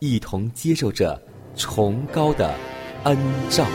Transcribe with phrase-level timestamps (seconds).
[0.00, 1.20] 一同接受着
[1.54, 2.54] 崇高的
[3.04, 3.18] 恩
[3.50, 3.66] 照。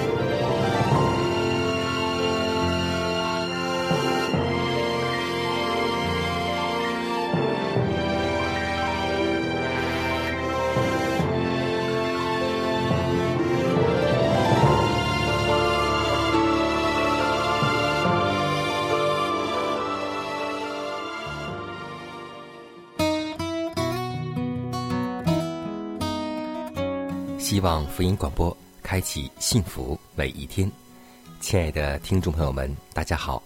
[27.95, 30.69] 福音广播开启幸福每一天。
[31.39, 33.41] 亲爱的听众朋友们，大家好，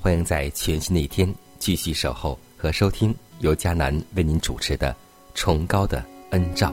[0.00, 4.90] 欢迎在全新的一天继续守候和收听由迦南为您主持的
[5.36, 6.68] 《崇高的恩照》。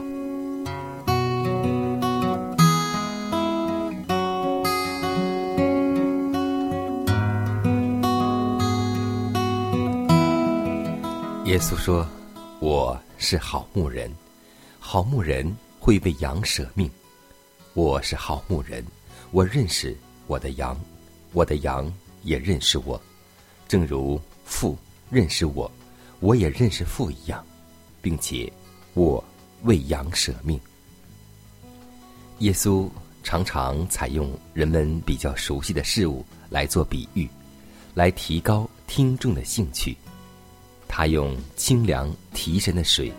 [11.44, 12.04] 耶稣说
[12.58, 14.12] ：“我是好牧人，
[14.80, 16.90] 好牧人会为羊舍命。
[17.74, 18.84] 我是好牧人，
[19.30, 20.78] 我认识我的羊，
[21.32, 21.92] 我的羊
[22.24, 23.00] 也认识我，
[23.68, 24.76] 正如父
[25.08, 25.70] 认识我，
[26.18, 27.46] 我也认识父一样，
[28.02, 28.52] 并且
[28.94, 29.22] 我
[29.62, 30.60] 为羊舍命。”
[32.40, 32.88] 耶稣
[33.22, 37.28] 常常采用人们比较熟悉的事物来做比喻，
[37.94, 39.96] 来提高听众的兴趣。
[40.88, 43.12] 他用清凉提神的水，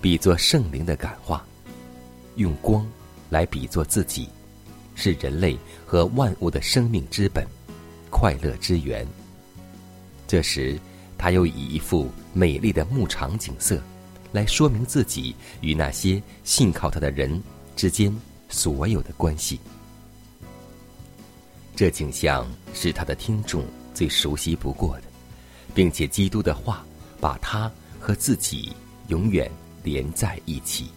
[0.00, 1.40] 比作圣灵的感化；
[2.36, 2.86] 用光
[3.30, 4.28] 来比作自己，
[4.94, 7.46] 是人类和万物的生命之本、
[8.10, 9.06] 快乐之源。
[10.26, 10.78] 这时，
[11.16, 13.80] 他又以一幅美丽的牧场景色，
[14.32, 17.42] 来说明自己与那些信靠他的人
[17.74, 18.14] 之间
[18.48, 19.60] 所有的关系。
[21.74, 25.04] 这景象是他的听众最熟悉不过的，
[25.74, 26.84] 并且基督的话。
[27.18, 28.76] 把他和自己
[29.08, 29.50] 永远
[29.82, 30.90] 连在一起。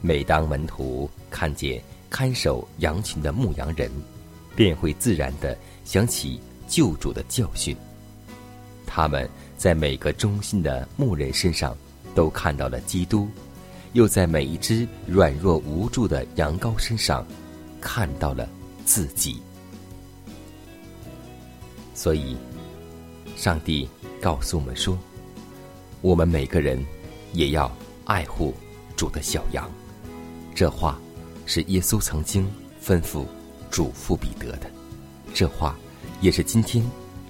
[0.00, 3.90] 每当门徒看见看守羊群的牧羊人，
[4.56, 7.76] 便会自然的想起救主的教训。
[8.86, 11.76] 他们在每个忠心的牧人身上
[12.14, 13.28] 都看到了基督，
[13.92, 17.26] 又在每一只软弱无助的羊羔身上
[17.80, 18.48] 看到了
[18.84, 19.40] 自己。
[21.94, 22.36] 所以，
[23.36, 23.88] 上帝。
[24.20, 24.98] 告诉我们说，
[26.00, 26.84] 我们每个人
[27.32, 27.70] 也要
[28.04, 28.52] 爱护
[28.96, 29.70] 主的小羊。
[30.58, 30.98] 这话
[31.46, 32.44] 是耶稣曾经
[32.84, 33.24] 吩咐
[33.70, 34.68] 嘱咐彼得的，
[35.32, 35.78] 这话
[36.20, 36.84] 也是今天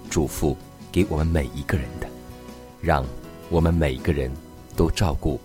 [0.08, 0.56] 嘱咐
[0.90, 2.08] 给我们每一个人的。
[2.80, 3.04] 让
[3.50, 4.34] 我们每一个人
[4.74, 5.38] 都照顾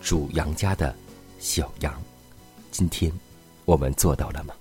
[0.00, 0.96] 主羊家的
[1.38, 1.92] 小羊。
[2.70, 3.12] 今天
[3.66, 4.54] 我们做到了吗？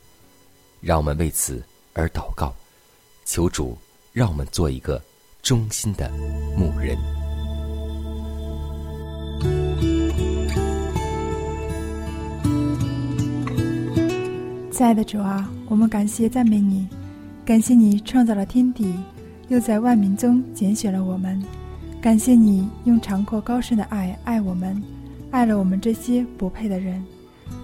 [0.81, 2.53] 让我们为此而祷告，
[3.23, 3.77] 求主
[4.11, 5.01] 让我们做一个。
[5.41, 6.09] 忠心的
[6.57, 6.97] 牧人，
[14.77, 16.85] 亲爱的主啊，我们感谢赞美你，
[17.45, 18.93] 感谢你创造了天地，
[19.47, 21.41] 又在万民中拣选了我们，
[22.01, 24.83] 感谢你用长阔高深的爱爱我们，
[25.31, 27.01] 爱了我们这些不配的人，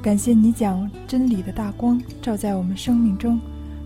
[0.01, 3.37] 感谢你将真理的大光照在我们生命中，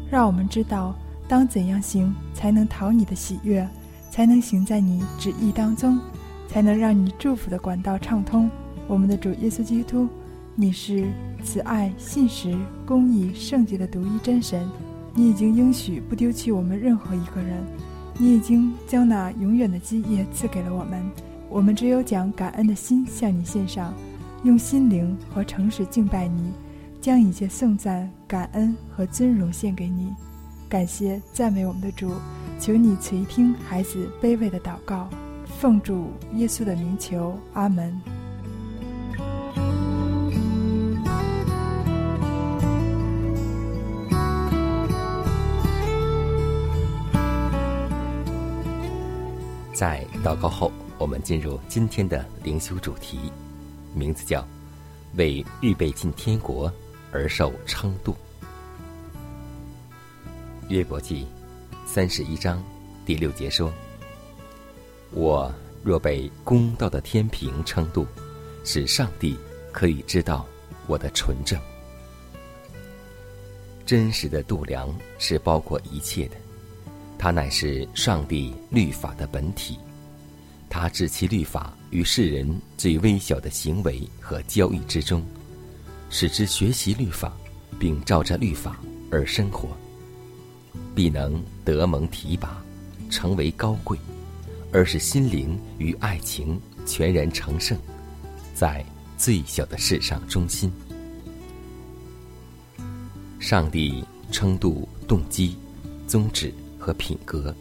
[0.08, 0.96] 让我们知道
[1.28, 3.68] 当怎样行才能讨你的喜悦。
[4.12, 6.00] 才能行在你旨意当中，
[6.48, 8.48] 才能让你祝福的管道畅通。
[8.88, 10.08] 我们的主耶稣基督，
[10.58, 11.12] 你是
[11.44, 14.66] 慈爱、信实、公义、圣洁的独一真神。
[15.14, 17.62] 你已经应许不丢弃我们任何一个人，
[18.18, 21.04] 你已经将那永远的基业赐给了我们。
[21.50, 23.94] 我们只有将感恩的心向你献上，
[24.44, 26.52] 用心灵和诚实敬拜你，
[27.02, 30.14] 将一切颂赞、感恩和尊荣献给你。
[30.70, 32.12] 感谢赞美我们的主，
[32.62, 35.10] 求你垂听孩子卑微的祷告，
[35.60, 37.94] 奉主耶稣的名求，阿门。
[49.76, 53.20] 在祷告后，我们进入今天的灵修主题，
[53.94, 54.48] 名字叫
[55.18, 56.72] “为预备进天国
[57.12, 58.16] 而受称度”。
[60.70, 61.28] 约伯记
[61.86, 62.64] 三十一章
[63.06, 63.70] 第六节说
[65.12, 68.08] ：“我若被公道的天平称度，
[68.64, 69.38] 使上帝
[69.74, 70.46] 可以知道
[70.88, 71.60] 我的纯正。
[73.86, 74.88] 真实的度量
[75.20, 76.38] 是包括一切的。”
[77.26, 79.80] 它乃是上帝律法的本体，
[80.70, 85.26] 他置其律法于世人最微小的行为和交易之中，
[86.12, 87.34] 使之学习律法，
[87.80, 88.80] 并照着律法
[89.10, 89.70] 而生活，
[90.94, 92.64] 必能得蒙提拔，
[93.10, 93.98] 成为高贵，
[94.72, 97.76] 而使心灵与爱情全然成圣，
[98.54, 98.86] 在
[99.18, 100.72] 最小的世上中心。
[103.40, 105.58] 上帝称度动机、
[106.08, 106.54] 宗旨。
[106.86, 107.52] 和品格，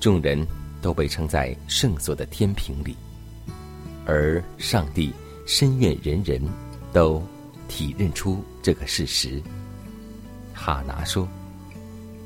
[0.00, 0.44] 众人
[0.82, 2.96] 都被称在圣所的天平里，
[4.04, 5.12] 而上帝
[5.46, 6.42] 深愿人人
[6.92, 7.22] 都
[7.68, 9.40] 体认出这个事实。
[10.52, 11.28] 哈拿说：“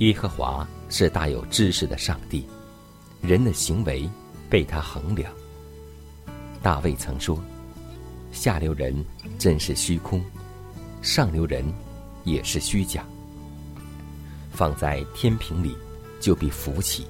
[0.00, 2.46] 耶和华是大有知识的上帝，
[3.20, 4.08] 人的行为
[4.48, 5.30] 被他衡量。”
[6.62, 7.38] 大卫曾说
[8.32, 9.04] ：“下流人
[9.38, 10.24] 真是虚空，
[11.02, 11.62] 上流人
[12.24, 13.04] 也是虚假。”
[14.50, 15.76] 放在天平里。
[16.24, 17.06] 就必浮起，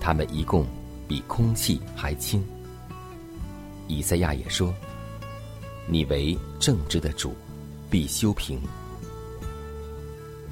[0.00, 0.66] 他们一共
[1.06, 2.42] 比空气还轻。
[3.88, 4.72] 以赛亚也说
[5.86, 7.34] ：“你为正直的主，
[7.90, 8.58] 必修平。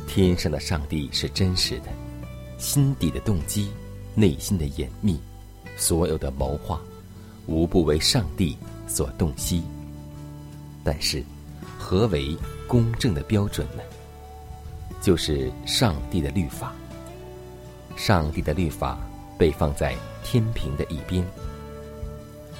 [0.07, 1.87] 天上的上帝是真实的，
[2.59, 3.71] 心底的动机、
[4.15, 5.19] 内心的隐秘，
[5.79, 6.79] 所有的谋划，
[7.47, 9.63] 无不为上帝所洞悉。
[10.85, 11.25] 但是，
[11.79, 12.37] 何为
[12.69, 13.83] 公正的标准呢？
[15.01, 16.75] 就是上帝的律法。”
[18.01, 18.99] 上帝的律法
[19.39, 19.95] 被放在
[20.25, 21.23] 天平的一边，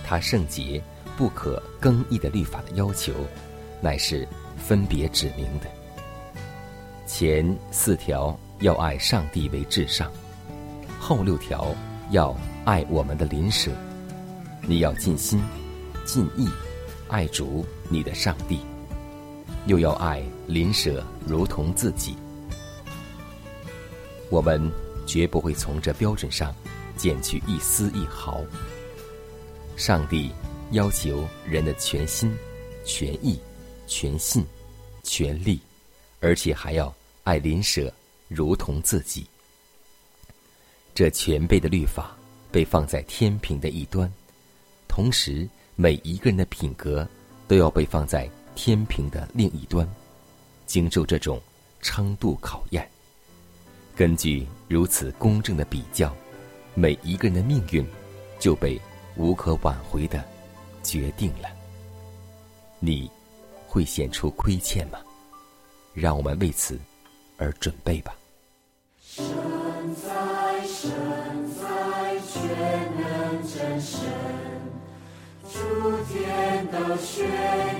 [0.05, 0.83] 他圣洁
[1.17, 3.15] 不可更易的律法的要求，
[3.81, 4.29] 乃是
[4.59, 5.67] 分别指明的。
[7.07, 10.13] 前四条要爱上帝为至上，
[11.01, 11.75] 后六条
[12.11, 13.71] 要爱我们的邻舍。
[14.61, 15.43] 你要尽心、
[16.05, 16.47] 尽意
[17.09, 18.61] 爱主你的上帝，
[19.65, 22.15] 又要爱邻舍如同自己。
[24.29, 24.71] 我们。
[25.11, 26.55] 绝不会从这标准上
[26.97, 28.45] 减去一丝一毫。
[29.77, 30.31] 上帝
[30.71, 32.33] 要求人的全心、
[32.85, 33.37] 全意、
[33.89, 34.47] 全信、
[35.03, 35.59] 全力，
[36.21, 37.93] 而且还要爱邻舍
[38.29, 39.27] 如同自己。
[40.95, 42.17] 这全备的律法
[42.53, 44.09] 被放在天平的一端，
[44.87, 47.05] 同时每一个人的品格
[47.49, 49.89] 都要被放在天平的另一端，
[50.67, 51.43] 经受这种
[51.83, 52.89] 称度考验。
[54.01, 56.17] 根据如此公正的比较，
[56.73, 57.87] 每一个人的命运
[58.39, 58.81] 就被
[59.15, 60.25] 无可挽回的
[60.83, 61.51] 决定了。
[62.79, 63.11] 你
[63.67, 64.99] 会显出亏欠吗？
[65.93, 66.81] 让我们为此
[67.37, 68.17] 而准备吧。
[69.03, 69.23] 神
[69.97, 70.91] 在，神
[71.61, 72.41] 在，全
[72.97, 74.01] 能真神，
[75.53, 75.59] 诸
[76.11, 77.80] 天都宣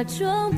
[0.00, 0.49] 假装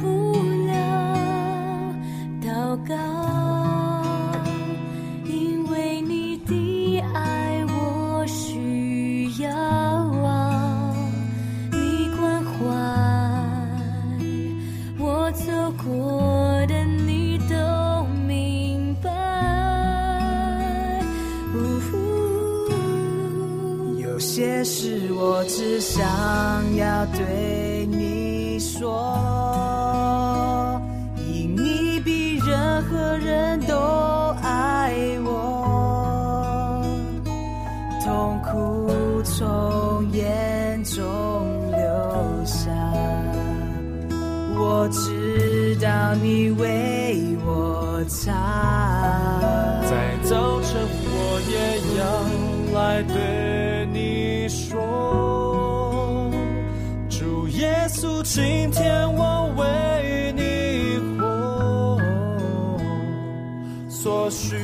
[64.03, 64.57] 所需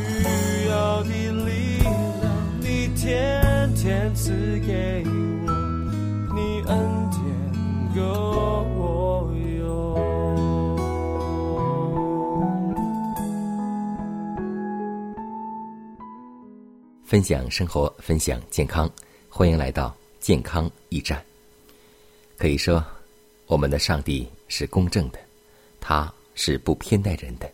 [0.68, 1.11] 要的
[1.47, 4.33] 力量，你天天赐
[4.66, 5.52] 给我，
[6.35, 6.76] 你恩
[7.12, 7.23] 典
[7.95, 8.02] 够
[8.75, 9.62] 我用。
[17.04, 18.90] 分享生活，分享健康，
[19.28, 21.25] 欢迎来到健康驿站。
[22.37, 22.85] 可以说，
[23.47, 25.21] 我们的上帝是公正的，
[25.80, 27.49] 他是不偏待人的。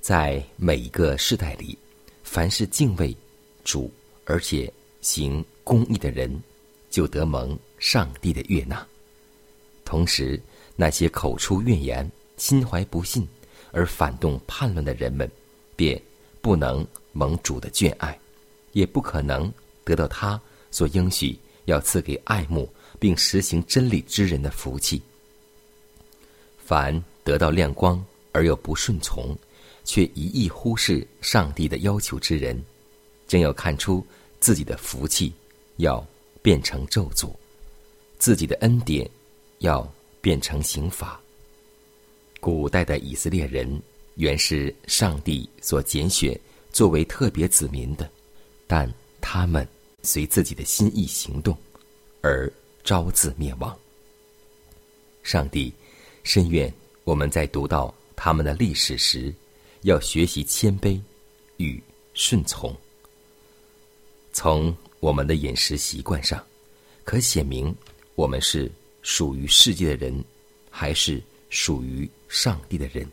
[0.00, 1.76] 在每一个世代里，
[2.22, 3.14] 凡是敬畏
[3.64, 3.92] 主
[4.24, 6.40] 而且行公义的人，
[6.88, 8.86] 就得蒙上帝的悦纳。
[9.84, 10.40] 同时，
[10.76, 13.26] 那些口出怨言、心怀不信
[13.72, 15.30] 而反动叛乱的人们，
[15.76, 16.00] 便
[16.40, 18.18] 不能蒙主的眷爱。
[18.72, 19.52] 也不可能
[19.82, 20.40] 得到他
[20.70, 25.02] 所应许要赐给爱慕并实行真理之人的福气。
[26.58, 29.36] 凡得到亮光而又不顺从，
[29.88, 32.62] 却一意忽视上帝的要求之人，
[33.26, 34.06] 将要看出
[34.38, 35.32] 自己的福气
[35.78, 36.06] 要
[36.42, 37.32] 变成咒诅，
[38.18, 39.08] 自己的恩典
[39.60, 39.90] 要
[40.20, 41.18] 变成刑罚。
[42.38, 43.80] 古代的以色列人
[44.16, 46.38] 原是上帝所拣选
[46.70, 48.06] 作为特别子民的。
[48.66, 48.92] 但
[49.22, 49.66] 他们
[50.02, 51.56] 随自己的心意行动，
[52.20, 52.52] 而
[52.84, 53.74] 招自灭亡。
[55.22, 55.72] 上帝
[56.24, 56.70] 深愿
[57.04, 59.32] 我们在读到他们的历史时，
[59.82, 61.00] 要学习谦卑
[61.56, 61.82] 与
[62.14, 62.74] 顺从。
[64.32, 66.44] 从我们的饮食习惯上，
[67.04, 67.74] 可显明
[68.14, 68.70] 我们是
[69.02, 70.24] 属于世界的人，
[70.70, 73.06] 还是属于上帝的人。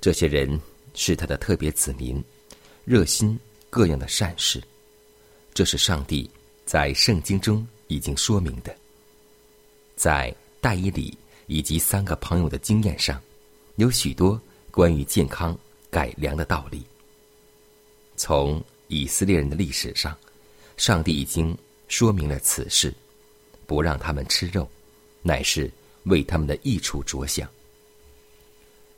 [0.00, 0.60] 这些人
[0.94, 2.22] 是他的特别子民，
[2.84, 3.38] 热心。
[3.68, 4.62] 各样的善事，
[5.52, 6.30] 这是上帝
[6.64, 8.74] 在圣经中已经说明的。
[9.96, 13.20] 在戴伊里以及三个朋友的经验上，
[13.74, 14.40] 有许多
[14.76, 16.84] 关于健康改良的道理。
[18.14, 20.14] 从以色列人的历史上，
[20.76, 21.56] 上帝已经
[21.88, 22.92] 说明了此事，
[23.66, 24.68] 不让他们吃肉，
[25.22, 25.70] 乃是
[26.02, 27.48] 为他们的益处着想。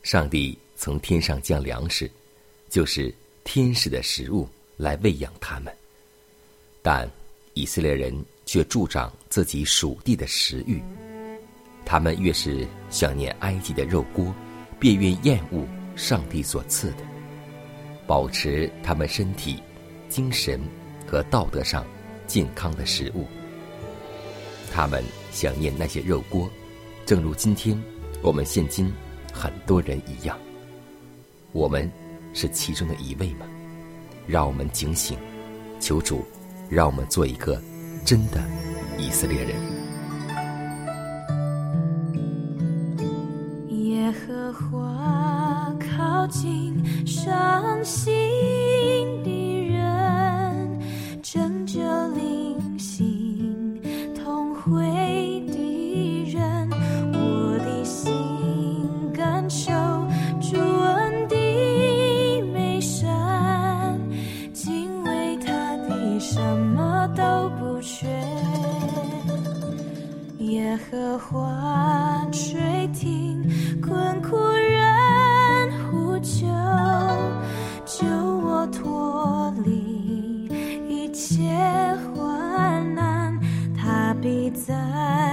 [0.03, 2.11] 上帝从天上降粮食，
[2.69, 4.49] 就是天使的食物。
[4.77, 5.77] 来喂养他们，
[6.83, 7.11] 但
[7.55, 8.15] 以色列人
[8.47, 10.81] 却助长自己属地的食欲。
[11.85, 14.33] 他们越是想念埃及的肉锅，
[14.79, 15.67] 便越厌恶
[15.97, 16.99] 上帝所赐的，
[18.07, 19.63] 保持他们身体、
[20.09, 20.61] 精神
[21.07, 21.85] 和道德上
[22.27, 23.27] 健康的食物。
[24.73, 26.49] 他们想念那些肉锅，
[27.05, 27.81] 正如今天
[28.23, 28.93] 我们现今
[29.33, 30.39] 很多人一样，
[31.53, 31.91] 我们
[32.35, 33.47] 是其中的一位吗？
[34.27, 35.19] 让我们警醒，
[35.81, 36.25] 求主，
[36.69, 37.61] 让我们做一个
[38.05, 38.43] 真的
[38.99, 39.78] 以色列人。
[84.21, 85.28] 必在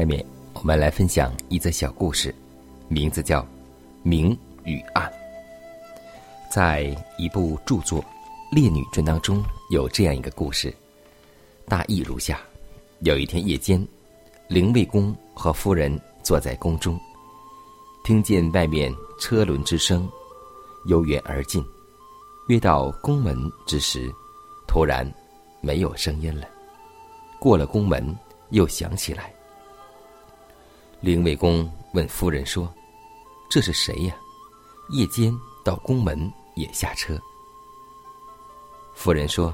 [0.00, 2.34] 下面我们来分享一则小故事，
[2.88, 3.42] 名字叫
[4.02, 4.34] 《明
[4.64, 5.06] 与暗》。
[6.50, 8.00] 在一部著作
[8.50, 10.74] 《烈女传》当中，有这样一个故事，
[11.68, 12.40] 大意如下：
[13.00, 13.86] 有一天夜间，
[14.48, 16.98] 灵卫公和夫人坐在宫中，
[18.02, 20.08] 听见外面车轮之声
[20.86, 21.62] 由远而近，
[22.48, 23.36] 约到宫门
[23.66, 24.10] 之时，
[24.66, 25.06] 突然
[25.60, 26.48] 没有声音了。
[27.38, 28.16] 过了宫门，
[28.48, 29.30] 又响起来。
[31.00, 32.70] 灵卫公问夫人说
[33.48, 34.14] ：“这是谁呀？
[34.90, 35.34] 夜间
[35.64, 37.18] 到宫门也下车？”
[38.94, 39.52] 夫人说：“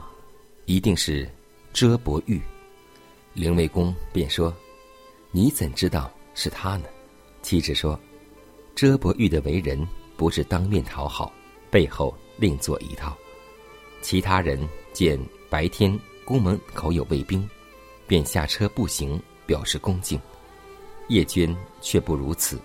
[0.67, 1.31] 一定是
[1.73, 2.43] 遮伯玉。”
[3.33, 4.53] 灵卫公便说
[5.31, 6.87] ：“你怎知道是他呢？”
[7.43, 7.97] 妻子说
[8.75, 11.33] ：“遮伯玉的为人不是当面讨好，
[11.71, 13.17] 背后另做一套。
[14.03, 15.17] 其他人见
[15.49, 17.49] 白天宫门口有卫兵，
[18.05, 20.21] 便下车步行，表示恭敬。
[21.09, 22.61] 叶娟却不如此，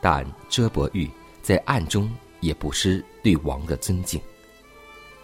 [0.00, 1.08] 但遮伯玉
[1.42, 4.20] 在暗中也不失对王的尊敬。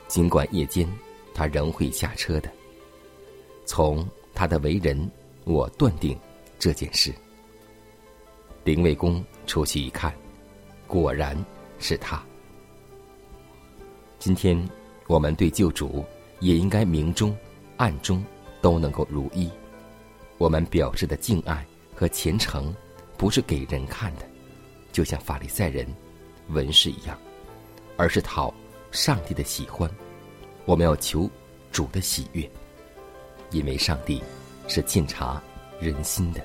[0.09, 0.89] 尽管夜间，
[1.35, 2.51] 他仍会下车的。
[3.65, 5.11] 从他的为人，
[5.45, 6.19] 我断定
[6.59, 7.13] 这件事。
[8.65, 10.15] 林卫公出去一看，
[10.87, 11.37] 果然
[11.79, 12.23] 是他。
[14.19, 14.69] 今天
[15.07, 16.05] 我们对旧主
[16.41, 17.37] 也应该明中、
[17.77, 18.25] 暗中
[18.61, 19.51] 都能够如一。
[20.39, 22.73] 我们表示的敬爱和虔诚，
[23.17, 24.23] 不是给人看的，
[24.93, 25.87] 就像法利赛人、
[26.51, 27.19] 文士一样，
[27.97, 28.53] 而是讨
[28.93, 29.91] 上帝的喜欢。
[30.67, 31.29] 我们要求
[31.73, 32.49] 主的喜悦，
[33.51, 34.23] 因为上帝
[34.69, 35.43] 是鉴察
[35.81, 36.45] 人心的。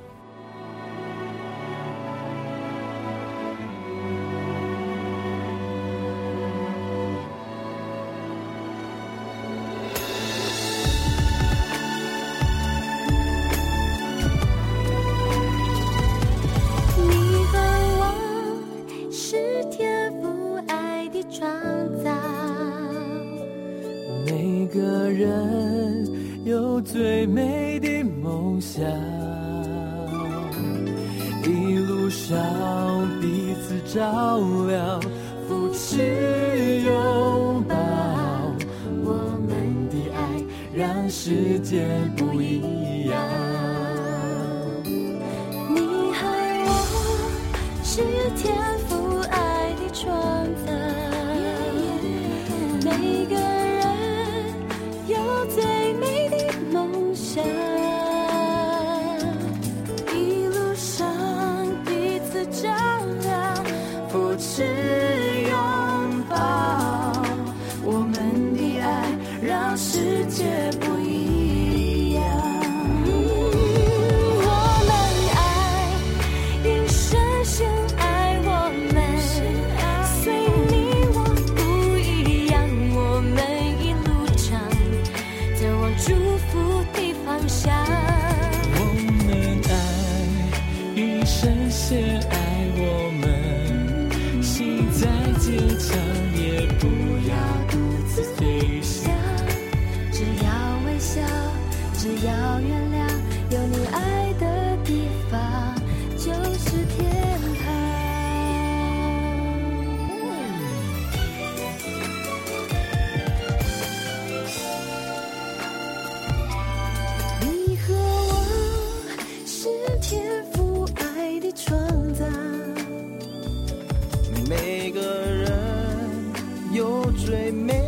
[127.31, 127.80] 最美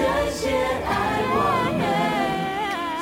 [0.00, 0.42] 爱你深
[0.86, 0.90] 爱
[1.32, 1.36] 我
[1.78, 1.82] 们，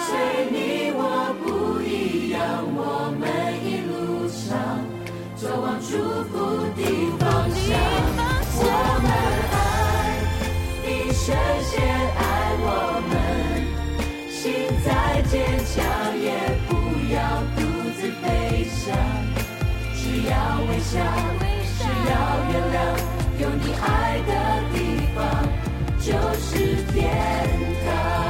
[0.06, 0.08] 随
[0.50, 0.56] 你
[0.94, 1.00] 我
[1.42, 1.46] 不
[1.82, 2.38] 一样，
[2.74, 2.78] 我
[3.18, 3.22] 们
[3.64, 4.46] 一路上
[5.36, 5.90] 走往祝
[6.30, 6.34] 福
[6.76, 6.80] 的
[7.18, 7.66] 方向。
[8.60, 8.62] 我
[9.02, 9.08] 们
[9.54, 9.56] 爱
[10.82, 11.24] 你深
[11.62, 11.72] 陷
[12.18, 12.20] 爱
[12.60, 12.66] 我
[13.08, 13.12] 们，
[14.30, 14.36] 心
[14.84, 14.86] 再
[15.28, 15.32] 坚
[15.64, 15.76] 强
[16.18, 16.26] 也
[16.66, 16.70] 不
[17.14, 17.16] 要
[17.54, 17.58] 独
[17.96, 18.26] 自飞
[18.68, 18.84] 翔，
[19.94, 20.32] 只要
[20.68, 20.98] 微笑，
[21.78, 21.80] 只
[22.10, 22.12] 要
[22.50, 22.76] 原谅，
[23.40, 23.86] 有你爱
[24.26, 24.30] 的
[24.72, 24.76] 地
[25.14, 25.18] 方
[26.00, 27.10] 就是天
[27.84, 28.27] 堂。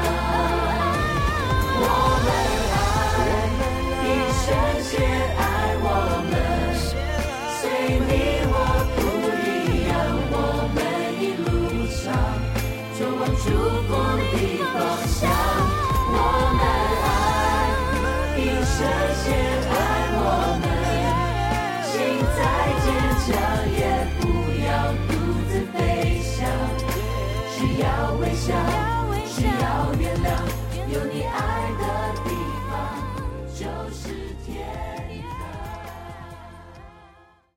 [33.98, 34.08] 是
[34.46, 34.97] 天。